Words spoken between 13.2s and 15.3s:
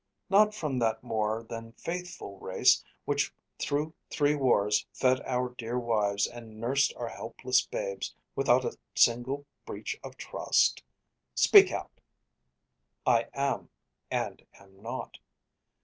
am, and am not.